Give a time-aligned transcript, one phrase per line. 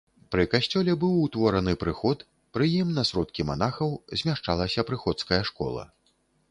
[0.35, 2.25] Пры касцёле быў утвораны прыход,
[2.57, 3.89] пры ім на сродкі манахаў
[4.23, 5.83] змяшчалася прыходская школа.